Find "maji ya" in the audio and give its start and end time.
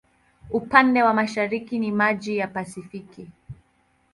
1.91-2.47